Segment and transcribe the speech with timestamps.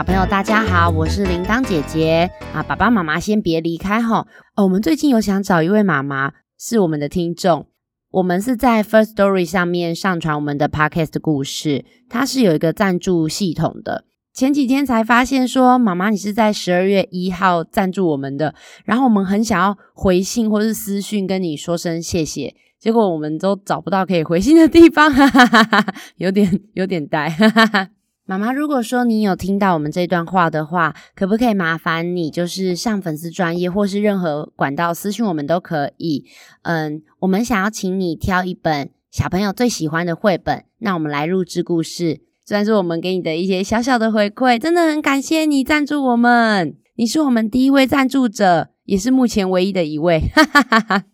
[0.00, 2.62] 小朋友，大家好，我是铃铛姐姐啊！
[2.62, 4.26] 爸爸妈妈先别离开哈。
[4.56, 7.66] 哦，我们最近有想找一位妈妈，是我们的听众。
[8.12, 14.06] 我们是在 First Story 上面上传我们的 Podcast 故事，它是有一个赞助系统的。
[14.32, 18.54] 前几天才发现说，妈妈你是在十二月一号赞助我们的，
[18.86, 27.90] 然后我们很想要回信或是私讯跟你说声谢谢，结果我们都找不到可以回信的地方，哈哈哈哈，有点有点呆，哈哈哈。
[28.30, 36.24] 妈妈，如果说你有听到我们这段话的话，可不可以麻烦你就是上粉丝专业或是任何管道私信我们都可以。
[36.62, 44.56] 嗯，我们想要请你挑一本小朋友最喜欢的绘本，那我们来录制故事，算是我们给你的一些小小的回馈。
[44.56, 50.20] 真的很感谢你赞助我们，你是我们第一位赞助者，也是目前唯一的一位。
[50.32, 51.04] 哈哈哈哈。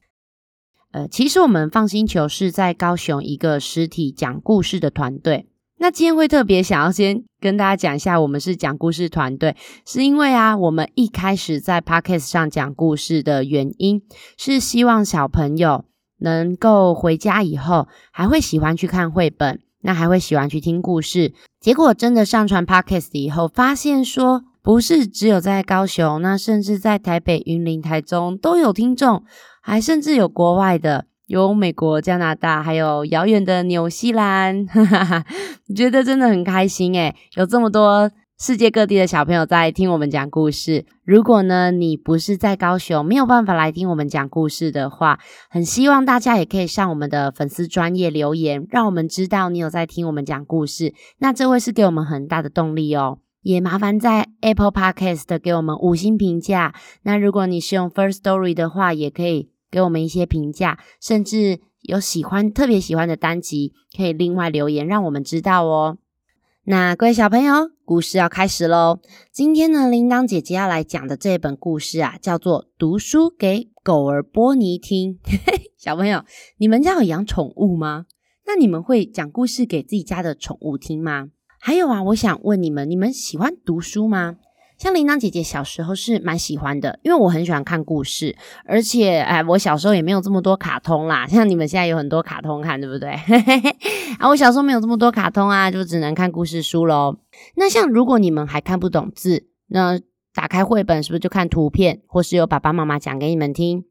[0.92, 5.46] 呃，其实我们放心球是在高雄一个实体讲故事的团队。
[5.78, 14.00] 那今天会特别想要先跟大家讲一下，我们是讲故事团队，是因为啊，我们一开始在 Podcast 上讲故事的原因，
[14.38, 15.84] 是希望小朋友
[16.20, 21.34] 能够回家以后还会喜欢去看绘本，那还会喜欢去听故事。
[21.60, 29.22] 结果真的上传 Podcast 以后，发现说不是只有在高雄，那甚至在台北、云林、台中都有听众，
[29.60, 31.04] 还甚至有国外的。
[31.26, 35.24] 有美国、加拿大，还有遥远的纽西兰， 哈哈哈，
[35.74, 40.84] 觉得真的很开心诶，有这么多世界各地的小朋友在听我们讲故事。
[41.04, 45.18] 如果呢，你不是在高雄，没有办法来听我们讲故事的话，
[45.50, 50.94] 很希望大家也可以上我们的粉丝专业留言，让我们知道你有在听我们讲故事。
[51.18, 53.18] 那这位是给我们很大的动力哦。
[53.42, 56.74] 也麻烦在 Apple Podcast 给我们五星评价。
[57.02, 59.50] 那如果你是用 First Story 的话，也可以。
[59.76, 65.98] 给我们一些评价，甚至有喜欢、特别喜欢的单集，可以另外留言让我们知道哦。
[66.64, 69.00] 那各位小朋友，故事要开始喽！
[69.30, 75.18] 今天呢，铃铛姐姐要来讲的这本故事啊，叫做《读书给狗儿波尼听》。
[75.76, 76.24] 小朋友，
[76.56, 78.06] 你们家有养宠物吗？
[78.46, 81.28] 那你们会讲故事给自己家的宠物听吗？
[81.60, 84.36] 还有啊，我想问你们，你们喜欢读书吗？
[84.78, 93.10] 像铃铛姐姐小时候是蛮喜欢的，因为我很喜欢看故事，而且哎，我小时候也没有这么多卡通啦，像你们现在有很多卡通看，对不对？
[94.18, 97.16] 啊，我小时候没有这么多卡通啊，就只能看故事书喽。
[97.56, 99.98] 那像如果你们还看不懂字，那
[100.34, 103.84] 打开绘本是不是就看图片，或是由爸爸妈妈讲给你们听？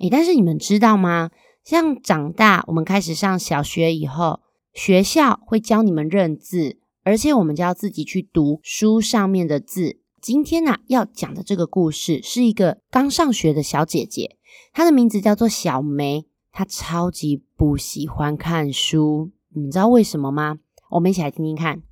[0.00, 1.30] 诶，但是你们知道吗？
[1.64, 4.40] 像长大我们开始上小学以后，
[4.74, 10.01] 学校会教你们认字，而且我们就要自己去读书上面的字。
[10.22, 14.38] 今天呢、啊，要讲的这个故事是一个刚上学的小姐姐，
[14.72, 20.60] 她的名字叫做小梅，她超级不喜欢看书，你知道为什么吗？
[20.90, 21.82] 我们一起来听听看。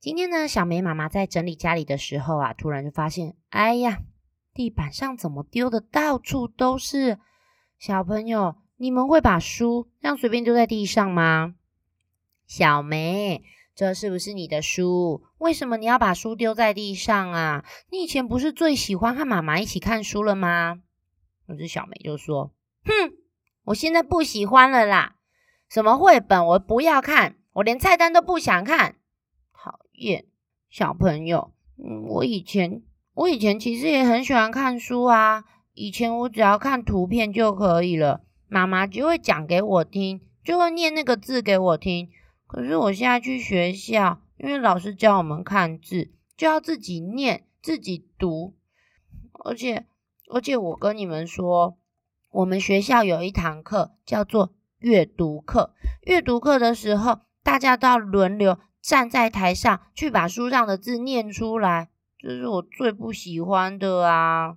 [0.00, 4.00] 今天呢，小梅妈妈在整理家里的时候啊，突然就发现，哎呀，
[4.52, 7.18] 地板上怎么丢的到处都是？
[7.78, 11.54] 小朋友，你们会把书这样随便丢在地上吗？
[12.44, 13.44] 小梅。
[13.78, 15.22] 这是不是你的书？
[15.38, 17.64] 为什么你要把书丢在地上啊？
[17.92, 20.80] 你以前不是最喜欢和妈妈一起看书了吗？
[21.46, 22.50] 可是小梅就说
[22.84, 23.12] ：“哼，
[23.66, 25.14] 我现在不喜欢了啦！
[25.68, 28.96] 什么绘本我不要看，我连菜单都不想看。
[29.52, 30.24] 讨厌，
[30.68, 32.82] 小朋友，嗯，我以前
[33.14, 35.44] 我以前其实也很喜欢看书啊。
[35.74, 42.10] 以前我只要看图片就可以了，妈妈就会讲给我听，就会念那个字给我听。”
[42.48, 48.56] 可是我现在去学校，因为老师教我们看字，就要自己念、自己读。
[49.44, 49.86] 而且，
[50.30, 51.76] 而且我跟你们说，
[52.30, 55.74] 我们学校有一堂课叫做阅读课。
[56.06, 64.56] 阅读课的时候，大家都要轮流站在台上去把书上的字念出来，这是我最不喜欢的啊！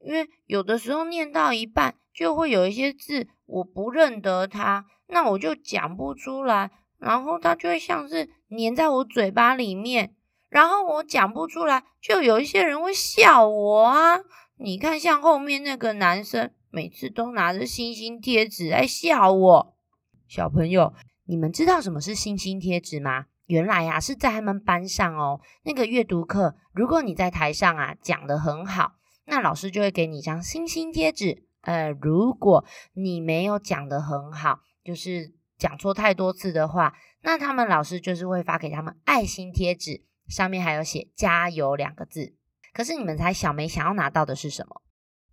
[0.00, 6.70] 因为有的时候念到一半，就会有一些字我不认得它，那我就讲不出来。
[6.98, 10.14] 然后它就会像是粘在我嘴巴里面，
[10.48, 14.18] 然后我讲不出来，就有一些人会笑我啊！
[14.58, 19.76] 你看，像后面那个男生，每次都拿着星星贴纸来笑我。
[20.26, 20.94] 小朋友，
[21.26, 23.26] 你们知道什么是星星贴纸吗？
[23.46, 28.92] 原来呀，是在他们班上哦，那个阅读课，如果你在台上啊讲得很好，
[29.26, 31.44] 那老师就会给你一张星星贴纸。
[31.60, 32.64] 呃，如果
[32.94, 35.35] 你没有讲得很好，就是。
[35.58, 42.34] 讲错太多次的话，那他们老师就是会发给他们爱心贴纸，上面还有写“加油”两个字。
[42.72, 44.82] 可是你们猜小梅想要拿到的是什么？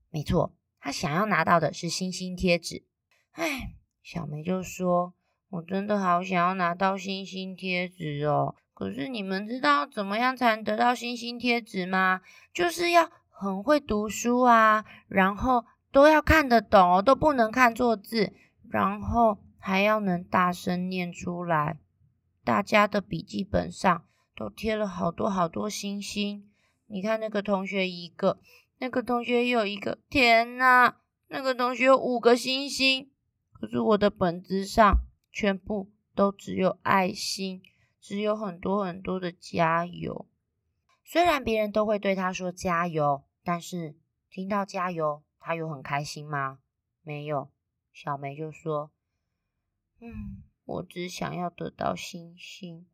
[0.09, 2.85] 没错，她想要拿到的是星星贴纸。
[3.33, 5.13] 唉，小梅就说
[5.49, 12.21] ：“我真的好想要拿到星星贴纸哦，可是你们知道怎么样才能得到星星贴纸吗？
[12.53, 18.31] 就是要很会读书啊，然后都要看得懂哦，都不能看错字，
[18.69, 21.79] 然后还要能大声念出来。
[22.43, 24.05] 大家的笔记本上
[24.35, 26.51] 都贴了好多好多星星，
[26.87, 28.41] 你看那个同学一个，
[28.79, 30.97] 那个同学又一个，天哪，
[31.29, 33.09] 那个同学有五个星星，
[33.53, 34.97] 可是我的本子上
[35.31, 37.61] 全部都只有爱心。
[38.01, 40.27] 只有很多很多的加油，
[41.05, 43.95] 虽然别人都会对他说加油，但是
[44.29, 46.59] 听到加油，他有很开心吗？
[47.01, 47.49] 没有。
[47.93, 48.91] 小梅就说
[50.05, 52.85] ：“嗯，我只想要得到星星。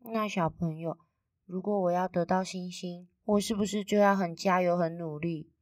[0.00, 0.98] 那小朋友，
[1.46, 5.52] 如果我要得到星星，我是不是就要很加油、很努力？”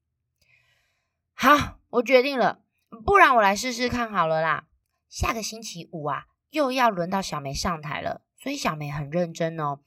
[1.37, 2.63] 好，我决定了，
[3.05, 4.69] 不然我来试试看好了啦。
[5.07, 8.23] 下个星期五啊，又要轮到小梅上台了。
[8.35, 9.81] 所以小梅很认真哦，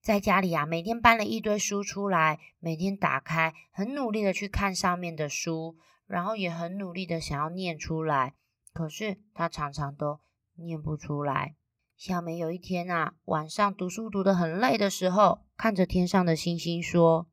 [0.00, 5.76] 在家里啊，每天搬了一堆书出来，每天打开，很努力的去看上面的书，
[6.08, 8.34] 然后也很努力的想要念出来，
[8.72, 10.18] 可是她常常都
[10.58, 11.54] 念不出来。
[11.96, 17.28] 小梅有一天啊，晚上读书读得很累的时候，看着天上的星星说：“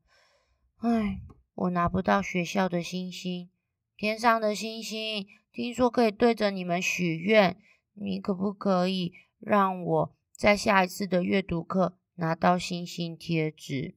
[0.80, 1.20] 哎，
[1.54, 3.50] 我拿不到学校的星星，
[3.96, 7.58] 天上的星星，听说可以对着你们许愿，
[7.92, 13.94] 你可不可以让我？”在下一次的阅读课拿到星星贴纸，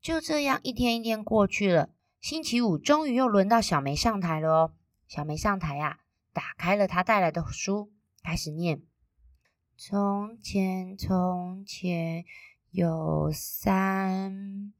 [0.00, 1.88] 就这样一天一天过去了。
[2.20, 4.72] 星期五终于又轮到小梅上台了哦。
[5.08, 6.00] 小梅上台呀，
[6.34, 7.90] 打开了她带来的书，
[8.22, 8.82] 开始念：
[9.76, 12.24] 从前从前
[12.70, 14.72] 有三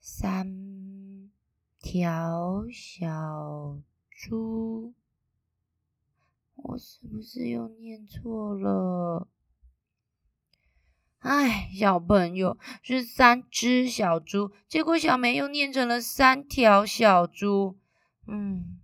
[0.00, 1.30] 三
[1.78, 3.78] 条小
[4.10, 4.92] 猪，
[6.56, 9.28] 我是不是又念错了？
[11.20, 17.78] 哎，小朋友，是三只小猪，结果小梅又念成了三条小猪。
[18.26, 18.80] 嗯，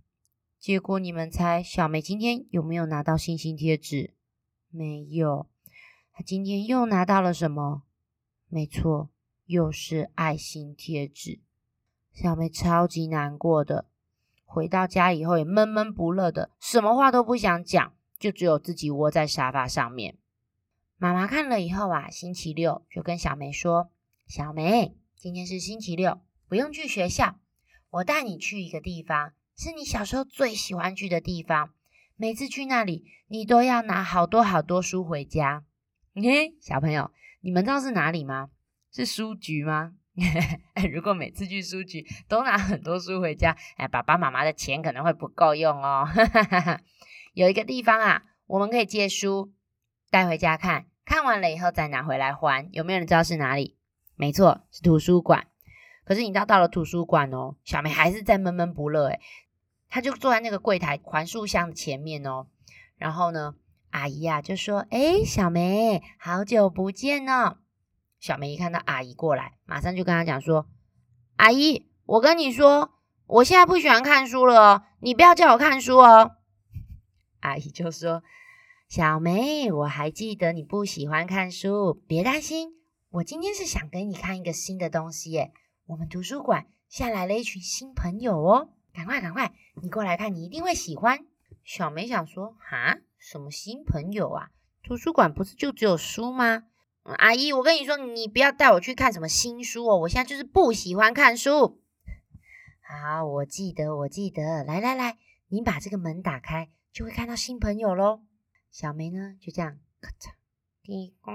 [0.59, 4.13] 结果你们猜，小梅今天有没有拿到星星贴纸？
[4.69, 5.47] 没有。
[6.11, 7.83] 她今天又拿到了什么？
[8.49, 9.09] 没错，
[9.45, 11.39] 又是爱心贴纸。
[12.11, 13.85] 小梅超级难过的，
[14.43, 20.17] 回到家以后也闷闷不乐的，什么话都不想讲，就只有自己窝在沙发上面。
[20.97, 23.91] 妈妈看了以后啊，星期六就跟小梅说
[24.27, 26.19] ：“小梅，今天是星期六，
[26.49, 27.39] 不用去学校，
[27.91, 31.71] 我带你去一个地方，是你小时候最喜欢去的地方。
[32.15, 35.65] 每次去那里，你都要拿好多好多书回家。
[36.15, 37.11] 嘿，小朋友，
[37.41, 38.51] 你们知道是哪里吗？
[38.89, 39.95] 是书局吗？
[40.93, 46.07] 如果每次去书局都拿很多书回家，哎，爸爸妈妈的钱可能会不够用哦。
[47.35, 49.51] 有一个地方啊，我们可以借书。”
[50.09, 52.69] 带回家看，看完了以后再拿回来还。
[52.71, 53.75] 有没有人知道是哪里？
[54.15, 55.47] 没错，是图书馆。
[56.05, 59.19] 可是你知道到了图书馆哦，小梅还是在闷闷不乐诶。
[59.89, 62.47] 他就坐在那个柜台还书箱前面哦。
[62.97, 63.55] 然后呢，
[63.89, 67.57] 阿姨、啊、就说：“诶，小梅，好久不见哦。”
[68.19, 70.67] 小梅一看到阿姨过来，马上就跟他讲说
[71.37, 72.91] ：“阿姨，我跟你说，
[73.25, 76.31] 我现在不喜欢看书了哦，你不要叫我看书哦。”
[77.41, 78.23] 阿姨就说。
[78.89, 82.71] 小梅，我还记得你不喜欢看书，别担心，
[83.11, 85.53] 我今天是想给你看一个新的东西耶。
[85.85, 91.25] 我们图书馆下来了一群新朋友哦，赶快赶快，你过来看，你一定会喜欢。
[91.63, 94.49] 小梅想说，哈，什么新朋友啊？
[94.83, 96.63] 图书馆不是就只有书吗？
[97.03, 101.81] 阿姨，我跟你说，你不要带我去看什么新书哦，我现在就是不喜欢看书。
[102.81, 105.17] 好，我记得，我记得，来来来，
[105.47, 108.21] 你把这个门打开，就会看到新朋友喽。
[108.71, 110.31] 小梅呢，就这样咔嚓
[110.83, 111.33] 滴咣。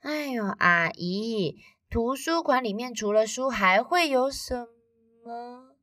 [0.00, 4.66] 哎呦，阿姨，图书馆里面除了书还会有什
[5.24, 5.75] 么？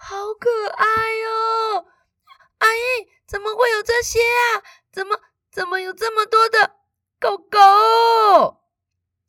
[0.00, 1.86] 好可爱哟！
[2.58, 4.62] 阿姨，怎么会有这些啊？
[4.92, 5.18] 怎么
[5.50, 6.76] 怎么有这么多的
[7.20, 8.62] 狗狗？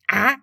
[0.08, 0.42] 啊？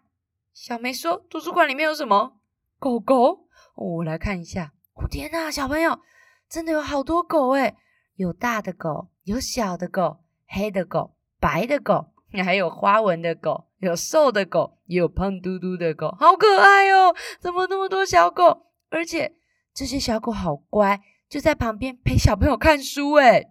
[0.52, 2.40] 小梅说：“图书馆里面有什么？
[2.80, 4.72] 狗狗？”我来看一下。
[4.94, 6.00] 哦，天哪，小朋友！
[6.48, 7.76] 真的有好多狗诶，
[8.16, 12.12] 有大的狗，有小的狗，黑的狗，白的狗，
[12.44, 17.14] 还有花纹的狗，有瘦的狗，也有胖嘟嘟的狗，好可爱哦！
[17.38, 18.66] 怎么那么多小狗？
[18.90, 19.34] 而且
[19.76, 23.50] 这些小狗好乖，就在旁边陪小朋友看书诶。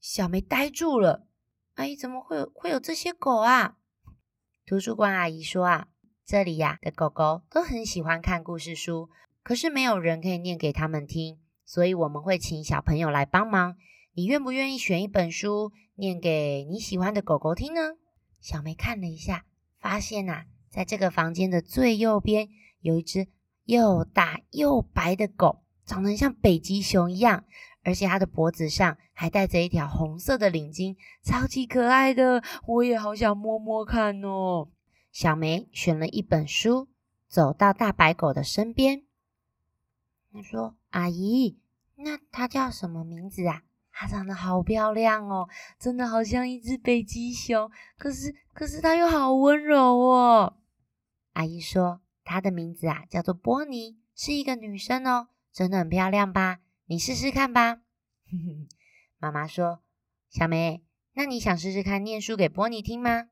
[0.00, 1.26] 小梅呆住了，
[1.74, 3.76] 阿姨怎么会有会有这些狗啊？
[4.64, 5.88] 图书馆阿姨说啊，
[6.24, 9.10] 这里呀的狗狗都很喜欢看故事书，
[9.42, 11.38] 可是没有人可以念给他们听。
[11.66, 13.76] 所以我们会请小朋友来帮忙。
[14.14, 17.98] 你愿不愿意选一本书念给你喜欢的狗狗听呢？
[18.40, 19.44] 小梅看了一下，
[19.78, 22.48] 发现呐、在这个房间的最右边
[22.80, 23.28] 有一只
[23.64, 27.44] 又大又白的狗，长得像北极熊一样，
[27.84, 32.42] 而且它的脖子上还戴着一条红色的领巾，超级可爱的。
[32.66, 34.68] 我也好想摸摸看哦。
[35.12, 36.88] 小梅选了一本书，
[37.28, 39.04] 走到大白狗的身边，
[40.32, 41.58] 她说：“阿姨，
[41.94, 43.62] 那它叫什么名字啊？
[43.92, 47.70] 它长得好漂亮哦，真的好像一只北极熊。
[47.96, 50.56] 可是，可是它又好温柔哦。”
[51.32, 56.60] 阿姨说：“它的名字啊，叫做波尼，是一个女生哦，真的很漂亮吧？
[56.84, 57.76] 你试试看吧。”
[58.30, 58.68] 哼哼
[59.16, 59.82] 妈妈说
[60.28, 60.84] ：“小梅，
[61.14, 63.30] 那你想试试看念书给波尼听吗？”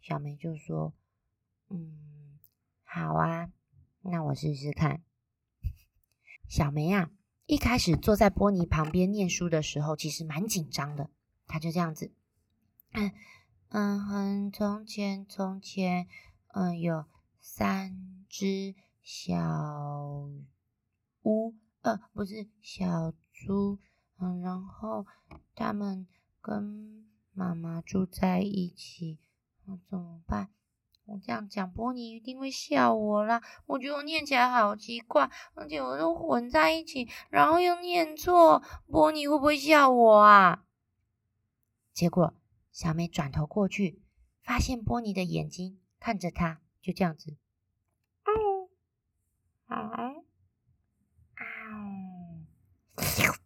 [0.00, 0.94] 小梅就说
[1.68, 2.38] ：“嗯，
[2.84, 3.50] 好啊，
[4.00, 5.02] 那我试试看。”
[6.48, 7.10] 小梅啊，
[7.44, 11.10] 一开始坐在波尼旁边念书的时候，其实蛮紧张的。
[11.46, 12.14] 她就这样子，
[12.92, 13.12] 嗯
[13.68, 16.08] 嗯，很从前，从前，
[16.54, 17.04] 嗯，有
[17.40, 19.36] 三只小
[21.30, 23.78] 乌，呃，不是小猪，
[24.18, 25.06] 嗯，然后
[25.54, 26.06] 他们
[26.40, 29.18] 跟妈妈住在一起。
[29.64, 30.50] 那怎么办？
[31.04, 33.42] 我这样讲，波尼一定会笑我啦。
[33.66, 40.64] 我觉得我念起来好奇怪，而且我都混在一起，然后又念错，波尼会不会笑我啊？
[41.92, 42.34] 结果
[42.70, 44.00] 小美转头过去，
[44.42, 47.36] 发现波尼的眼睛看着她，就这样子，
[48.24, 48.68] 哦，
[49.66, 50.14] 啊啊，
[52.94, 53.36] 哈哈。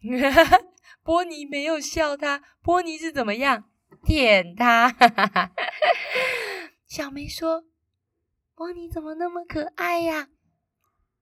[1.02, 3.64] 波尼没有笑他，波尼是怎么样？
[4.04, 4.94] 舔他。
[6.86, 7.64] 小梅说
[8.54, 10.28] ：“波尼怎么那么可爱呀？”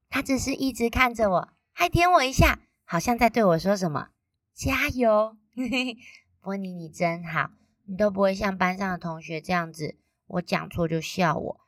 [0.09, 4.11] 他只是一直看着我，还舔我一下，好像在对我说什么
[4.54, 5.37] ：“加油！”
[6.40, 7.50] 波尼，你真好，
[7.87, 11.61] 你都不会像班上的同学这样子，我讲错就笑我。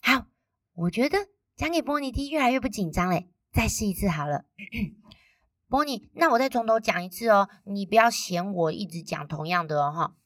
[0.00, 0.26] 好，
[0.74, 4.44] 我觉得讲给波尼听越来越不紧张嘞，再试一次好了。
[5.68, 10.16] 波尼，那我再从头讲一次哦，你不要嫌我一直讲同样的哦，哈。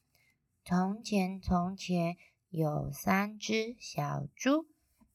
[0.65, 2.17] 从前，从前
[2.49, 4.69] 有三只小猪，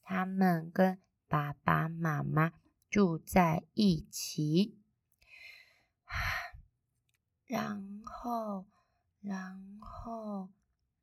[0.03, 2.51] 他们跟爸爸妈妈
[2.89, 4.77] 住在一起。
[7.45, 8.65] 然后，
[9.21, 10.49] 然后，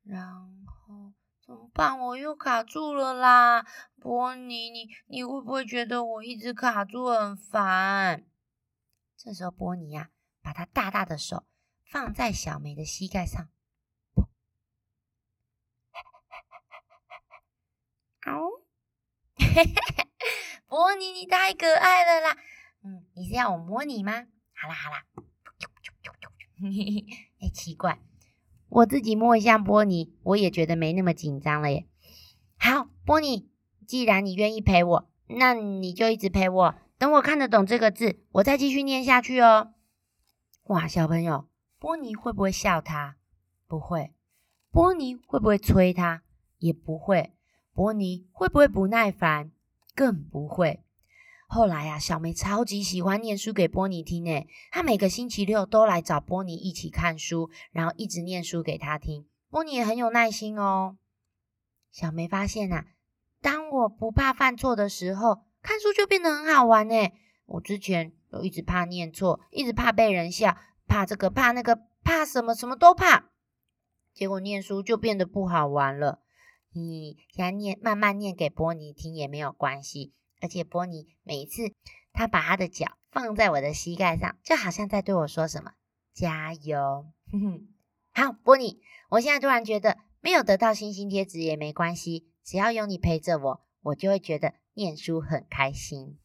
[0.03, 0.31] 然
[0.67, 1.13] 后
[1.43, 1.97] 怎么办？
[1.97, 3.65] 我又卡住了啦！
[3.99, 8.23] 波尼，你你会不会觉得我一直卡住很烦？
[9.17, 10.09] 这时候，波尼呀，
[10.41, 11.45] 把他大大的手
[11.83, 13.49] 放在小梅的膝盖上。
[18.25, 18.61] 哦，
[20.67, 22.37] 波尼，你太可爱了啦！
[22.83, 24.27] 嗯，你是要我摸你吗？
[24.53, 25.05] 好啦好啦，
[26.59, 27.05] 嘿 嘿
[27.39, 27.99] 哎，奇怪，
[28.69, 31.87] 我自己摸一下波尼，我也觉得没那么紧张了耶。
[32.57, 33.49] 好，波尼，
[33.87, 36.75] 既然你愿意陪我，那你就一直陪我。
[37.05, 39.73] 等我看得懂这个字，我再继续念下去哦。
[40.63, 41.47] 哇，小朋友，
[41.77, 43.17] 波尼会不会笑他？
[43.67, 44.15] 不会。
[44.71, 46.23] 波尼会不会催他？
[46.57, 47.35] 也不会。
[47.75, 49.51] 波尼会不会不耐烦？
[49.93, 50.83] 更不会。
[51.45, 59.27] 后来啊，小梅超级喜欢念书给波尼听诶，她每个星期六都来找波尼一起看书，然后一直念书给他听。
[59.51, 60.97] 波尼也很有耐心哦。
[61.91, 62.87] 小梅发现啊，
[63.41, 66.95] 当我不怕犯错的时候，看书就变得很好玩呢。
[67.47, 70.55] 我之前都一直怕念错，一直怕被人笑，
[70.87, 73.31] 怕这个怕那个，怕什么什么都怕。
[74.13, 76.21] 结果念书就变得不好玩了。
[76.71, 80.13] 你先念，慢慢念给波尼听也没有关系。
[80.39, 81.73] 而且波尼每一次
[82.13, 85.71] 他把他的脚放在我的膝盖上，就好像在对我说什么
[86.13, 87.67] ：“加油！”哼哼。
[88.11, 88.79] 好，波尼，
[89.09, 94.53] 我现在突然觉得没有得到星星贴纸也没关系，只要有你陪着我，我就会觉得。
[94.77, 96.19] 念书很开心，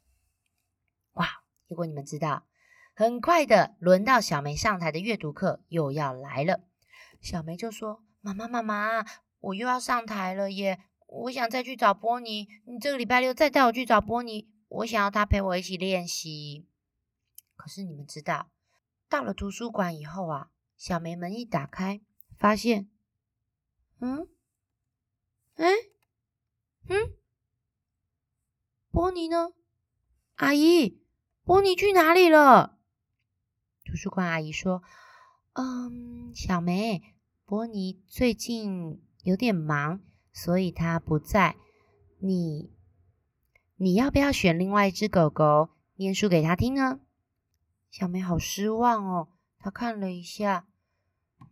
[1.12, 1.44] 哇！
[1.68, 2.48] 如果你们知道，
[2.96, 6.64] 很快的轮到小梅上台的阅读课又要来了。
[7.20, 9.06] 小梅就说：“妈妈，妈妈，
[9.38, 10.80] 我又要上台了耶！
[11.06, 16.66] 我想再去找波尼，你这个礼拜六再带我去找波尼，我想要他陪我一起练习。”
[17.54, 18.50] 可是你们知道，
[19.08, 22.00] 到了图书馆以后啊，小梅门一打开，
[22.36, 22.90] 发现，
[24.00, 24.26] 嗯，
[25.54, 25.68] 哎，
[26.88, 27.19] 嗯。
[28.90, 29.52] 波尼呢？
[30.34, 31.00] 阿姨，
[31.44, 32.78] 波尼去哪里了？
[33.84, 34.82] 图书馆阿姨说
[35.54, 37.02] ：“嗯，小梅，
[37.44, 40.00] 波尼最近有点忙，
[40.32, 41.56] 所以他不在。
[42.18, 42.72] 你，
[43.76, 45.70] 你要不要选另外一只狗狗？
[45.94, 47.00] 念书给他听呢？
[47.90, 49.28] 小梅好失望哦，
[49.58, 50.66] 她看了一下，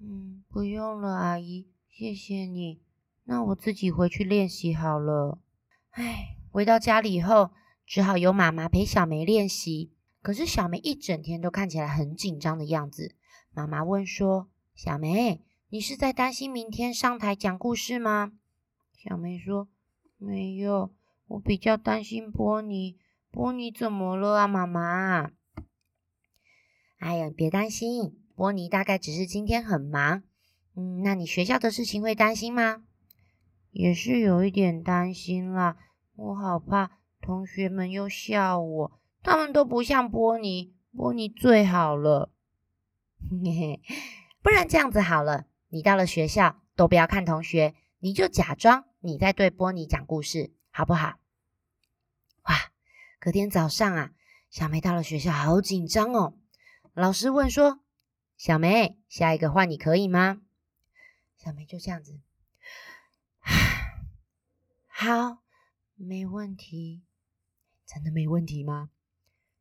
[0.00, 2.82] 嗯，不用了，阿姨，谢谢你。
[3.24, 5.38] 那我自己回去练习好了。
[5.90, 7.50] 唉，回到家里以后，
[7.86, 9.92] 只好由妈妈陪小梅练习。
[10.20, 13.14] 可是小梅一整天都看起来很紧张的样子。
[13.52, 18.32] 妈妈问说：“小梅，你是在担心明天上台讲故事吗？”
[18.96, 19.68] 小梅说
[20.18, 20.92] ：“没有，
[21.28, 22.98] 我比较担心波尼。
[23.30, 25.30] 波尼怎么了啊，妈妈？”
[26.98, 30.24] 哎呀，别担心，波尼大概只是今天很忙。
[30.74, 32.82] 嗯，那你学校的事情会担心吗？
[33.70, 35.76] 也是有一点担心啦，
[36.18, 42.32] 我好怕同学们又笑我，他们都不像波尼，波尼最好了。
[43.30, 43.80] 嘿嘿，
[44.42, 48.84] 不然这样子好了，你到了学校都不要看同学，你就假装。
[48.98, 51.20] 你在对波尼讲故事，好不好？
[52.42, 52.72] 哇！
[53.20, 54.10] 隔天早上啊，
[54.50, 56.34] 小梅到了学校，好紧张哦。
[56.94, 57.78] 老师问说
[58.36, 60.40] ：“小梅，下一个换你可以吗？”
[61.38, 62.18] 小梅就这样子，
[64.88, 65.38] 好，
[65.98, 67.04] 没问题。
[67.86, 68.90] 真的没问题吗？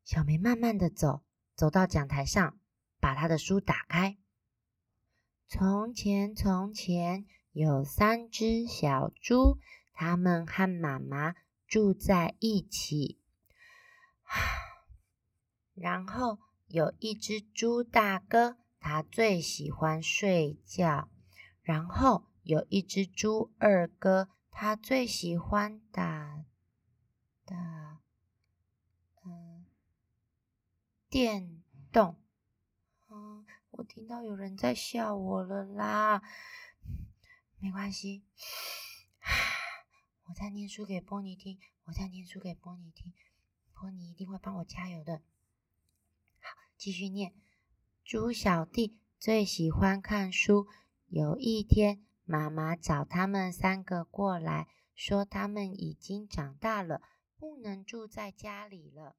[0.03, 1.23] 小梅慢慢的走，
[1.55, 2.57] 走到讲台上，
[2.99, 4.17] 把她的书打开。
[5.47, 7.25] 从前，从前。
[7.53, 9.57] 有三只小猪，
[9.91, 11.33] 他们和妈妈
[11.65, 13.19] 住在一起。
[15.73, 21.09] 然后有一只猪大哥，他最喜欢睡觉。
[21.63, 26.43] 然后有一只猪二哥，他最喜欢打
[27.45, 28.01] 打
[29.23, 29.67] 嗯
[31.07, 31.61] 电
[31.91, 32.19] 动。
[33.07, 36.23] 嗯，我听到有人在笑我了啦。
[37.59, 38.23] 没关系，
[40.25, 43.13] 我在念书给波尼听，我在念书给波尼听，
[43.75, 45.21] 波尼一定会帮我加油的。
[46.39, 47.35] 好，继续念。
[48.03, 50.67] 猪小弟最喜欢看书。
[51.09, 57.01] 有一天，妈妈找他们三个过来，说他们已经长大了，
[57.39, 59.15] 不能住在家里了。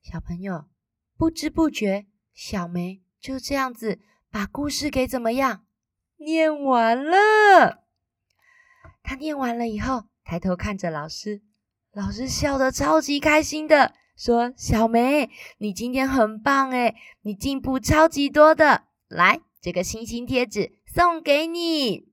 [0.00, 0.66] 小朋友，
[1.16, 3.98] 不知不觉，小梅就这样子
[4.30, 5.66] 把故事给怎么样？
[6.18, 7.84] 念完了，
[9.02, 11.42] 他念完了以后，抬头看着老师，
[11.90, 18.84] 老师笑得超级开心的，说：“小梅，你今天很棒诶，你进步超级多的。
[19.08, 22.08] 来，这个星星贴纸送给你。”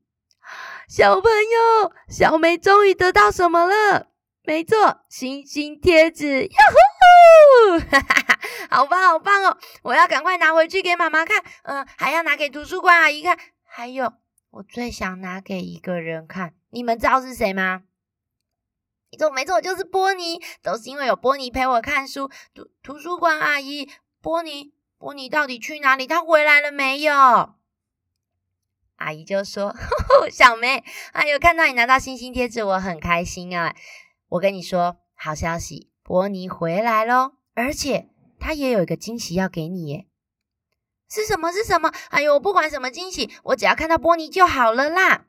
[0.89, 4.09] 小朋友，小梅终于得到什么了？
[4.43, 9.57] 没错，星星贴纸，哟呼，哈哈哈，好棒好棒哦！
[9.83, 13.39] 我要赶快拿回去给妈妈看，嗯、还要拿给图书馆阿姨看。
[13.63, 14.11] 还有，
[14.49, 17.83] 我最想拿给一个人看，你们知道是谁吗？
[19.09, 22.29] 没错，没错，就是波尼，都是因为有波尼陪我看书。
[22.53, 23.89] 图图书馆阿姨，
[24.21, 26.05] 波尼，波尼到底去哪里？
[26.05, 27.55] 他回来了没有？
[29.03, 33.75] 阿姨就说：“呵呵，小梅，哎呦，看到你拿到星星贴纸，我很开心啊！
[34.29, 38.07] 我跟你说，好消息，波尼回来喽，而且
[38.39, 40.07] 他也有一个惊喜要给你耶。”
[41.11, 41.51] 是什么？
[41.51, 41.91] 是什么？
[42.11, 45.25] 哎呦，我不管什么惊喜，我只要看到波尼就好了啦！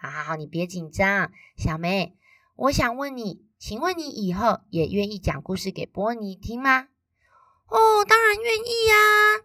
[0.00, 2.16] 好好好，你别紧张，小梅，
[2.56, 6.88] 我想问你，请问你以后也愿意讲故事给波尼听吗？
[7.68, 9.44] 哦，当然愿意呀！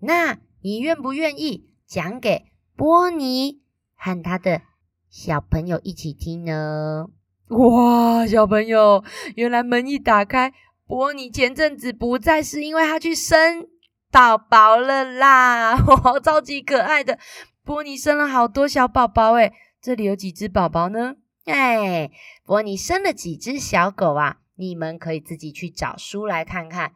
[0.00, 2.47] 那你愿不愿意讲给
[2.78, 3.60] 波尼
[3.96, 4.62] 和他的
[5.10, 7.08] 小朋友一起听呢？
[7.48, 9.02] 哇，小朋友，
[9.34, 10.52] 原来门一打开，
[10.86, 13.66] 波尼前阵子不在，是因为他去生。
[14.12, 17.18] 宝宝了啦， 哇，超级可爱的
[17.64, 21.16] 波尼生了好多小宝宝诶，这里有几只宝宝呢？
[21.46, 22.12] 哎，
[22.44, 24.38] 波尼生了几只小狗啊？
[24.54, 26.92] 你们可以自己去找书来看看。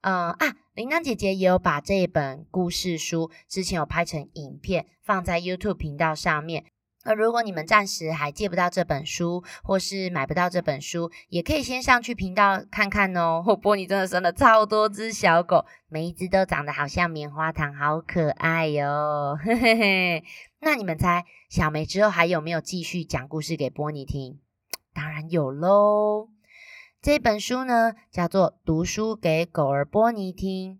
[0.00, 6.66] 嗯啊，铃铛姐姐也有把这本故事书之前有拍成影片放在 YouTube 频道上面。
[7.02, 13.42] 那如果你们暂时还借不到这本书，或是买不到这本书，也可以先上去频道看看哦。
[13.62, 20.24] 波尼真的生了超多只小狗，每一只都长得好像棉花糖，好可爱哟、嘿嘿嘿。
[20.60, 24.40] 那你们猜，小梅之后还有没有继续讲故事给波尼听？
[24.92, 26.35] 当然有喽。
[27.06, 30.74] 这本书呢，叫做《读书给狗儿波尼听》。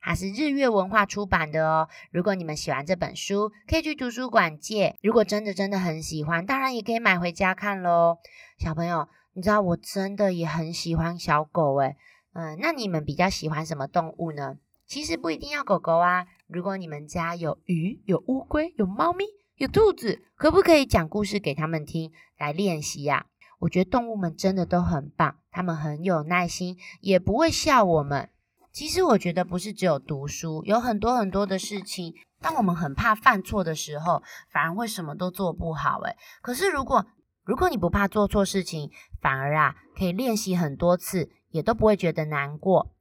[0.00, 1.88] 它是日月文化出版的哦。
[2.10, 4.96] 如果你们喜欢这本书，可以去图书馆借。
[5.02, 8.16] 如果真的真的很喜欢，当然也可以买回家看喽。
[8.56, 11.94] 小朋友，你知道我真的也很喜欢小狗诶。
[12.32, 14.56] 嗯，那你们比较喜欢什么动物呢？
[14.86, 16.26] 其实不一定要狗狗啊。
[16.46, 23.26] 如果你们家有鱼、有乌龟、有猫咪、有兔子，可不可以讲故事给他们听来练习呀？
[23.60, 28.28] 我觉得动物们真的都很棒，他们很有耐心，也不会笑我们。
[28.72, 36.00] 其实我觉得不是只有读书，有很多很多的事情，当我们很怕犯错的时候，反而会什么都做不好。
[36.00, 37.06] 诶，可是如果
[37.44, 38.90] 如果你不怕做错事情，
[39.22, 42.92] 反而啊可以练习很多次，也都不会觉得难过。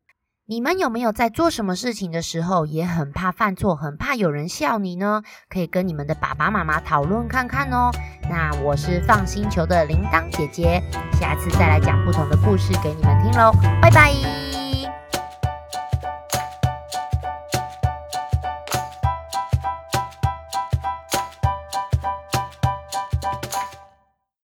[0.47, 5.23] 你们有没有在做什么事情的时候也很怕犯错，很怕有人笑你呢？
[5.49, 7.89] 可以跟你们的爸爸妈妈讨论看看哦。
[8.29, 14.44] 那我是放星球的铃铛姐姐，下次再来讲不同的故事给你们听喽，拜拜。